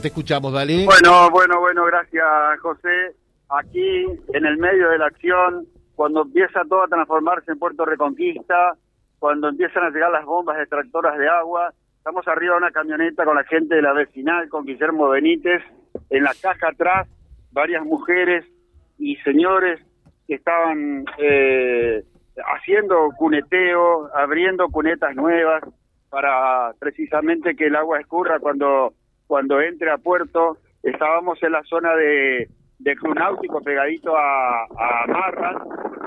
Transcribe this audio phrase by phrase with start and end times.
[0.00, 0.86] Te escuchamos, dale.
[0.86, 2.24] Bueno, bueno, bueno, gracias,
[2.62, 3.14] José.
[3.50, 8.74] Aquí, en el medio de la acción, cuando empieza todo a transformarse en Puerto Reconquista,
[9.18, 13.36] cuando empiezan a llegar las bombas extractoras de agua, estamos arriba de una camioneta con
[13.36, 15.62] la gente de la vecinal, con Guillermo Benítez,
[16.08, 17.06] en la caja atrás,
[17.50, 18.46] varias mujeres
[18.98, 19.78] y señores
[20.26, 22.02] que estaban eh,
[22.56, 25.62] haciendo cuneteo, abriendo cunetas nuevas
[26.08, 28.94] para precisamente que el agua escurra cuando
[29.26, 35.06] cuando entre a puerto, estábamos en la zona de, de Club Náutico, pegadito a, a
[35.06, 35.62] Marras,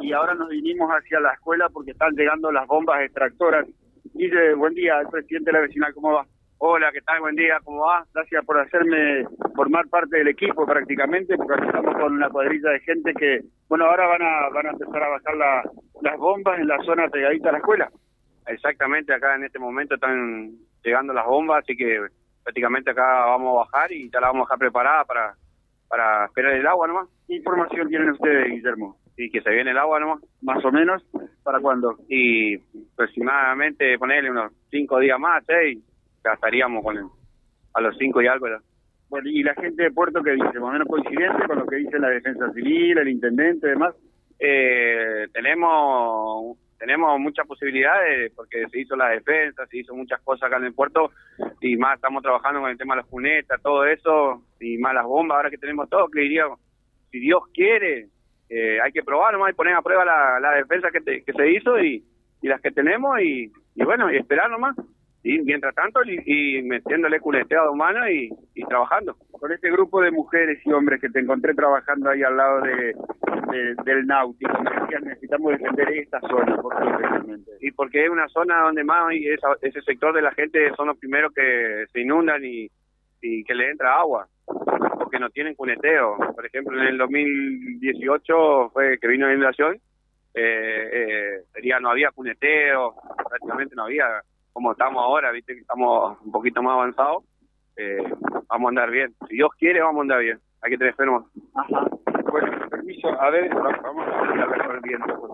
[0.00, 3.66] y ahora nos vinimos hacia la escuela porque están llegando las bombas extractoras.
[4.14, 6.26] Dice, buen día, el presidente de la vecinal, ¿cómo va?
[6.62, 7.20] Hola, ¿qué tal?
[7.20, 8.04] Buen día, ¿cómo va?
[8.12, 12.80] Gracias por hacerme formar parte del equipo prácticamente, porque aquí estamos con una cuadrilla de
[12.80, 15.36] gente que, bueno, ahora van a, van a empezar a bajar
[16.02, 17.90] las bombas en la zona pegadita a la escuela.
[18.46, 20.50] Exactamente, acá en este momento están
[20.82, 22.06] llegando las bombas, así que
[22.42, 25.34] prácticamente acá vamos a bajar y ya la vamos a dejar preparada para,
[25.88, 27.08] para esperar el agua nomás.
[27.26, 28.96] ¿Qué información tienen ustedes, Guillermo?
[29.16, 30.22] Y que se viene el agua nomás.
[30.42, 31.04] ¿Más o menos?
[31.42, 31.96] ¿Para cuándo?
[32.08, 32.56] Y
[32.92, 35.78] aproximadamente ponerle unos cinco días más, seis,
[36.24, 36.96] ya estaríamos con
[37.72, 38.60] a los cinco y algo ya.
[39.08, 40.60] Bueno, ¿y la gente de Puerto qué dice?
[40.60, 43.94] ¿Más o menos coincidente con lo que dice la Defensa Civil, el Intendente y demás?
[44.38, 50.56] Eh, tenemos tenemos muchas posibilidades porque se hizo la defensa, se hizo muchas cosas acá
[50.56, 51.10] en el puerto
[51.60, 55.04] y más estamos trabajando con el tema de las cunetas, todo eso y más las
[55.04, 56.44] bombas, ahora que tenemos todo, que diría,
[57.10, 58.08] si Dios quiere,
[58.48, 61.78] eh, hay que probar nomás y poner a prueba la, defensa que, que se hizo
[61.78, 62.02] y,
[62.40, 64.74] y las que tenemos y, y bueno, y esperar nomás
[65.22, 69.16] y mientras tanto y, metiéndole cuneteado humano y, y trabajando.
[69.32, 72.94] Con este grupo de mujeres y hombres que te encontré trabajando ahí al lado de,
[73.84, 76.74] del náutico, me decías, necesitamos defender esta zona, ¿por
[77.60, 79.12] Y porque es una zona donde más
[79.60, 82.70] ese sector de la gente son los primeros que se inundan y,
[83.20, 86.16] y que le entra agua, porque no tienen cuneteo.
[86.34, 89.76] Por ejemplo, en el 2018 fue que vino la inundación,
[90.32, 92.94] eh, eh, sería, no había cuneteo,
[93.28, 94.22] prácticamente no había
[94.60, 97.24] como estamos ahora, viste que estamos un poquito más avanzados,
[97.76, 97.96] eh,
[98.46, 99.14] vamos a andar bien.
[99.26, 100.38] Si Dios quiere, vamos a andar bien.
[100.60, 101.04] Hay que tener fe
[101.54, 101.86] Ajá.
[102.30, 105.32] Bueno, permiso, a ver, vamos a ver con el viento.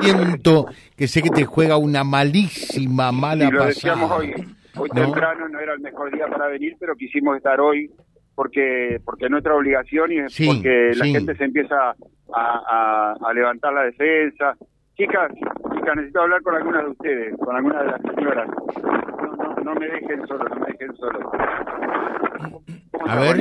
[0.00, 4.34] Viento, que sé que te juega una malísima, mala lo decíamos hoy,
[4.76, 7.88] hoy temprano no era el mejor día para venir, pero quisimos estar hoy
[8.34, 11.94] porque porque es nuestra obligación y es porque la gente se empieza a,
[12.34, 14.56] a, a levantar la defensa.
[14.96, 15.32] Chicas,
[15.96, 18.48] necesito hablar con alguna de ustedes, con alguna de las señoras.
[19.38, 21.32] No, no, me dejen solo, no me dejen solo.
[23.06, 23.36] A ver.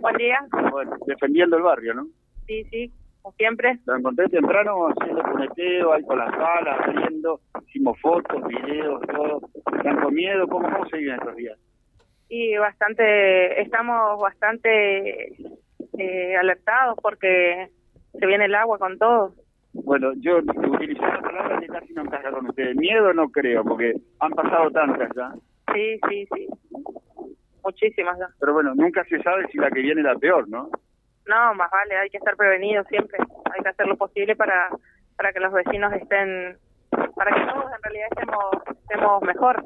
[0.00, 0.46] Buen día.
[0.70, 2.06] Bueno, defendiendo el barrio, ¿no?
[2.46, 2.92] Sí, sí,
[3.22, 3.78] como siempre.
[3.86, 9.40] Lo encontré temprano haciendo puneteo, ahí con las salas, viendo, hicimos fotos, videos, todo.
[9.74, 10.46] ¿Están con miedo?
[10.46, 11.58] ¿Cómo, cómo se viven estos días?
[12.28, 15.36] Y bastante, estamos bastante
[15.98, 17.70] eh, alertados porque
[18.18, 19.34] se viene el agua con todo.
[19.74, 22.76] Bueno, yo utilicé la palabra que casi no encaja con ustedes.
[22.76, 25.32] Miedo no creo, porque han pasado tantas ya.
[25.72, 26.48] Sí, sí, sí.
[27.64, 28.28] Muchísimas ya.
[28.38, 30.68] Pero bueno, nunca se sabe si la que viene es la peor, ¿no?
[31.26, 33.18] No, más vale, hay que estar prevenidos siempre.
[33.54, 34.68] Hay que hacer lo posible para,
[35.16, 36.58] para que los vecinos estén,
[37.14, 38.44] para que todos en realidad estemos,
[38.82, 39.64] estemos mejor.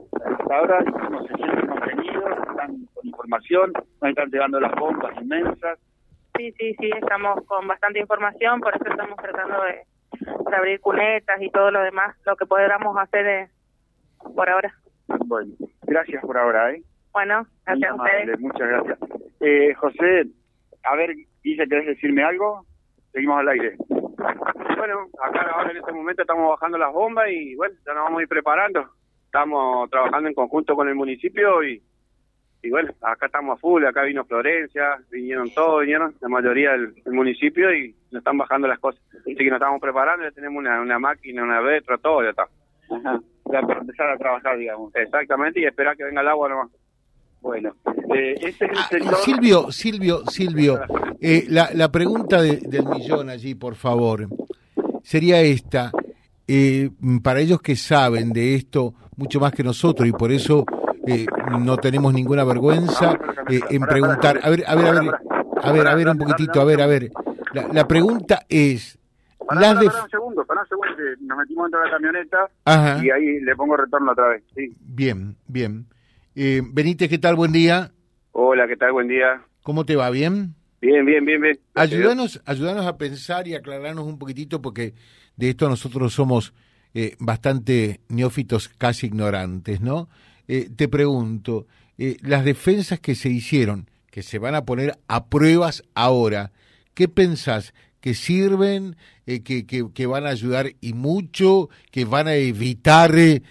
[0.50, 5.78] Ahora se sienten mantenidos, están con información, nos están llegando las bombas inmensas.
[6.36, 9.86] Sí, sí, sí, estamos con bastante información, por eso estamos tratando de
[10.44, 13.48] para abrir cunetas y todo lo demás, lo que podamos hacer eh,
[14.34, 14.72] por ahora.
[15.26, 16.82] Bueno, gracias por ahora, ¿eh?
[17.12, 18.40] Bueno, gracias a ustedes.
[18.40, 18.98] Muchas gracias.
[19.40, 20.26] Eh, José,
[20.84, 22.66] a ver, dice, ¿querés decirme algo?
[23.12, 23.76] Seguimos al aire.
[24.76, 28.18] Bueno, acá ahora en este momento estamos bajando las bombas y bueno, ya nos vamos
[28.18, 28.88] a ir preparando.
[29.24, 31.82] Estamos trabajando en conjunto con el municipio y
[32.66, 36.94] y bueno, acá estamos a full, acá vino Florencia, vinieron todos, vinieron la mayoría del,
[37.06, 39.00] municipio y nos están bajando las cosas.
[39.20, 42.48] Así que nos estamos preparando, ya tenemos una, una máquina, una retro, todo ya está.
[42.90, 43.20] Ajá.
[43.52, 44.92] Ya para empezar a trabajar, digamos.
[44.94, 46.70] Exactamente, y esperar que venga el agua nomás.
[47.40, 47.76] Bueno,
[48.14, 49.14] eh, este es el ah, sector...
[49.18, 50.80] Silvio, Silvio, Silvio,
[51.20, 54.26] eh, la, la pregunta del millón allí, por favor,
[55.02, 55.92] sería esta.
[56.48, 56.90] Eh,
[57.22, 60.64] para ellos que saben de esto mucho más que nosotros y por eso
[61.06, 61.26] eh,
[61.60, 64.40] no tenemos ninguna vergüenza eh, en preguntar.
[64.42, 65.14] A ver, a ver, a ver,
[65.62, 67.10] a ver, a ver un poquitito, a ver, a ver.
[67.52, 68.98] La, la pregunta es...
[69.46, 70.88] Pará, las un segundo, pará un segundo,
[71.20, 74.42] nos metimos dentro de la camioneta y ahí le pongo retorno otra vez.
[74.56, 74.74] Sí.
[74.80, 75.86] Bien, bien.
[76.34, 77.36] Eh, Benítez, ¿qué tal?
[77.36, 77.92] Buen día.
[78.32, 78.92] Hola, ¿qué tal?
[78.92, 79.40] Buen día.
[79.62, 80.10] ¿Cómo te va?
[80.10, 80.54] ¿Bien?
[80.80, 81.58] Bien, bien, bien, bien.
[81.74, 84.94] Ayúdanos, ayúdanos a pensar y aclararnos un poquitito porque
[85.36, 86.52] de esto nosotros somos
[86.98, 90.08] eh, bastante neófitos, casi ignorantes, ¿no?
[90.48, 91.66] Eh, te pregunto,
[91.98, 96.52] eh, las defensas que se hicieron, que se van a poner a pruebas ahora,
[96.94, 97.74] ¿qué pensás?
[98.00, 98.96] ¿Que sirven,
[99.26, 103.42] que, que, van a ayudar y mucho, que van a evitar que,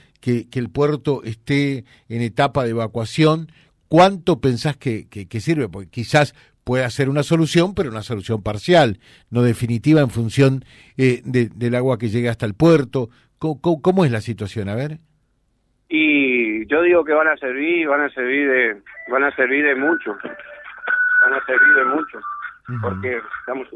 [0.50, 3.52] que, el puerto esté en etapa de evacuación?
[3.90, 5.70] ¿Cuánto pensás que, que sirve?
[5.70, 6.34] Porque quizás
[6.66, 9.00] pueda ser una solución, pero una solución parcial,
[9.30, 10.66] no definitiva en función
[10.98, 13.10] eh, del agua que llegue hasta el puerto.
[13.62, 14.70] ¿Cómo, es la situación?
[14.70, 14.98] A ver.
[15.90, 19.76] Y yo digo que van a servir, van a servir de, van a servir de
[19.76, 20.18] mucho,
[21.22, 22.20] van a servir de mucho,
[22.82, 23.68] porque estamos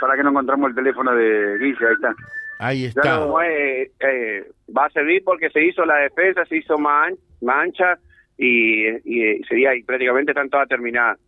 [0.00, 2.14] para que no encontramos el teléfono de Guille, ahí está.
[2.58, 3.24] Ahí está.
[3.44, 7.98] Eh, eh, va a servir porque se hizo la defensa, se hizo mancha
[8.36, 11.18] y, y sería y prácticamente están todas terminadas.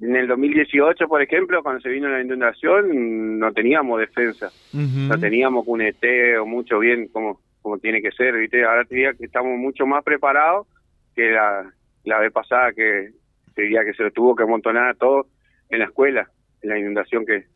[0.00, 5.66] En el 2018, por ejemplo, cuando se vino la inundación, no teníamos defensa, no teníamos
[5.66, 8.64] un o mucho bien como, como tiene que ser, ¿viste?
[8.64, 10.66] Ahora diría que estamos mucho más preparados
[11.14, 11.70] que la,
[12.04, 13.10] la vez pasada que
[13.54, 15.26] sería que se lo tuvo que amontonar todo
[15.68, 16.30] en la escuela,
[16.62, 17.46] en la inundación que,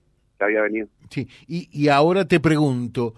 [0.41, 0.89] había venido.
[1.09, 3.15] Sí, y, y ahora te pregunto,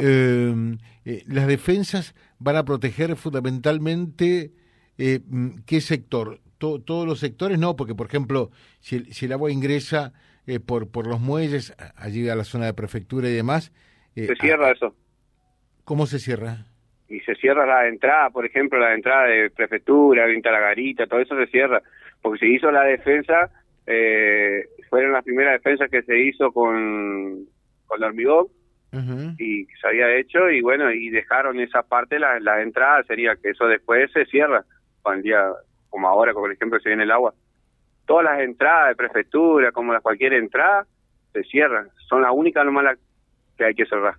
[0.00, 4.52] em, eh, ¿las defensas van a proteger fundamentalmente
[4.96, 5.20] eh,
[5.66, 6.38] qué sector?
[6.58, 8.50] Todos los sectores no, porque por ejemplo,
[8.80, 10.12] si el, si el agua ingresa
[10.46, 13.72] eh, por, por los muelles, allí a la zona de prefectura y demás...
[14.16, 14.94] Eh, se cierra eso.
[15.84, 16.66] ¿Cómo se cierra?
[17.08, 21.20] Y se cierra la entrada, por ejemplo, la entrada de prefectura, Vinta la Garita, todo
[21.20, 21.82] eso se cierra,
[22.20, 23.50] porque se hizo la defensa,
[23.86, 27.46] eh, fueron las primeras defensas que se hizo con,
[27.86, 28.48] con el hormigón,
[29.38, 33.50] y se había hecho, y bueno, y dejaron esa parte, la, la entrada sería que
[33.50, 34.64] eso después se cierra,
[35.02, 35.44] cuando el día
[35.90, 37.34] como ahora, por ejemplo se viene el agua,
[38.06, 40.86] todas las entradas de prefectura, como las cualquier entrada,
[41.32, 41.88] se cierran.
[42.08, 42.96] Son las únicas nomás
[43.56, 44.14] que hay que cerrar,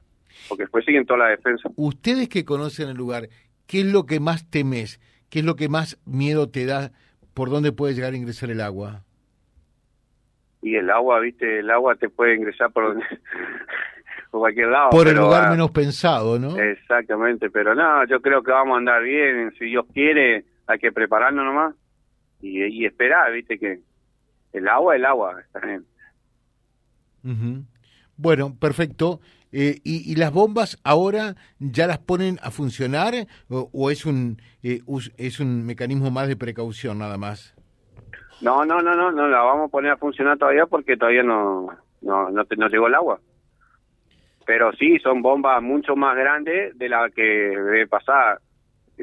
[0.48, 1.69] porque después siguen toda la defensa.
[1.75, 3.30] Ustedes que conocen el lugar,
[3.68, 5.00] ¿qué es lo que más temes?
[5.30, 6.92] ¿Qué es lo que más miedo te da?
[7.33, 9.04] ¿Por dónde puede llegar a ingresar el agua?
[10.62, 13.06] Y el agua, viste, el agua te puede ingresar por donde...
[14.31, 14.89] por cualquier lado.
[14.89, 16.57] Por el lugar menos pensado, ¿no?
[16.57, 20.92] Exactamente, pero no, yo creo que vamos a andar bien, si Dios quiere, hay que
[20.92, 21.75] prepararnos nomás
[22.42, 23.81] y, esperar, viste que
[24.54, 25.86] el agua, el agua, está bien.
[28.16, 29.19] Bueno, perfecto.
[29.51, 33.16] Eh, y, las bombas ahora ya las ponen a funcionar
[33.50, 34.81] o, es un eh,
[35.18, 37.56] es un mecanismo más de precaución nada más?
[38.42, 41.68] No, no, no, no, no la vamos a poner a funcionar todavía porque todavía no
[42.01, 43.19] no no, no llegó el agua.
[44.45, 48.39] Pero sí, son bombas mucho más grandes de la que debe pasar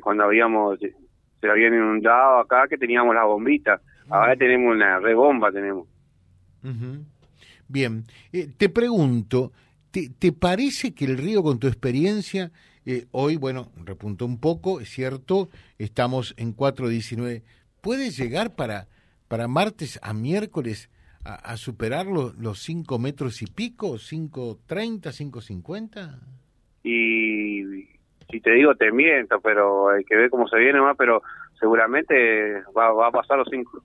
[0.01, 0.79] cuando habíamos
[1.47, 3.81] se habían inundado acá que teníamos la bombita.
[4.09, 5.87] Ahora tenemos una rebomba, tenemos.
[7.69, 9.53] Bien, eh, te pregunto,
[9.91, 12.51] ¿te, ¿te, parece que el río con tu experiencia,
[12.85, 15.49] eh, hoy, bueno, repuntó un poco, es cierto,
[15.79, 17.43] estamos en 4.19,
[17.81, 18.89] ¿puede llegar para,
[19.29, 20.91] para martes a miércoles
[21.25, 25.01] a, a superar los, los 5 metros y pico, 5.30,
[25.31, 26.19] 5.50?
[26.83, 27.96] Y
[28.31, 31.23] si te digo te miento, pero hay que ver cómo se viene más, pero
[31.59, 33.83] seguramente va, va a pasar los cinco.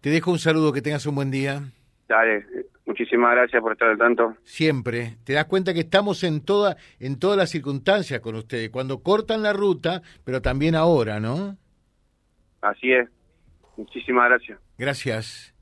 [0.00, 1.62] Te dejo un saludo, que tengas un buen día.
[2.08, 2.44] Dale,
[2.86, 4.34] muchísimas gracias por estar al tanto.
[4.44, 5.16] Siempre.
[5.24, 9.42] Te das cuenta que estamos en toda en todas las circunstancias con ustedes, cuando cortan
[9.42, 11.56] la ruta, pero también ahora, ¿no?
[12.62, 13.08] Así es.
[13.76, 14.58] Muchísimas gracias.
[14.78, 15.54] Gracias.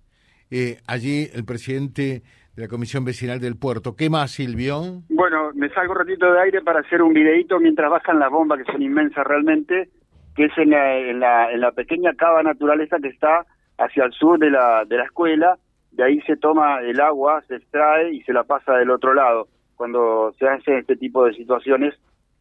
[0.51, 2.23] Eh, allí el presidente
[2.59, 3.95] de la Comisión Vecinal del Puerto.
[3.95, 5.05] ¿Qué más, Silvio?
[5.11, 8.59] Bueno, me salgo un ratito de aire para hacer un videito mientras bajan las bombas,
[8.59, 9.91] que son inmensas realmente,
[10.35, 13.47] que es en la, en la, pequeña cava naturaleza que está
[13.79, 15.57] hacia el sur de la, de la escuela.
[15.93, 19.47] De ahí se toma el agua, se extrae y se la pasa del otro lado.
[19.77, 21.95] Cuando se hacen este tipo de situaciones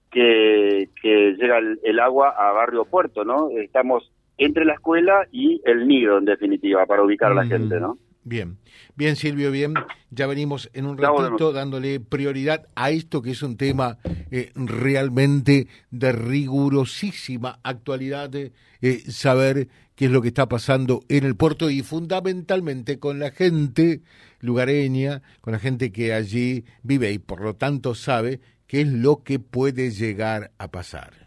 [0.10, 3.52] que, que llega el, agua a Barrio Puerto, ¿no?
[3.52, 7.50] Estamos entre la escuela y el nido, en definitiva, para ubicar a la mm.
[7.50, 7.98] gente, ¿no?
[8.28, 8.58] Bien,
[8.98, 9.74] bien Silvio, bien.
[10.12, 15.70] Ya venimos en un ratito dándole prioridad a esto que es un tema eh, realmente
[15.92, 18.52] de rigurosísima actualidad, eh,
[19.08, 24.02] saber qué es lo que está pasando en el puerto y fundamentalmente con la gente
[24.42, 29.24] lugareña, con la gente que allí vive y por lo tanto sabe qué es lo
[29.24, 31.27] que puede llegar a pasar.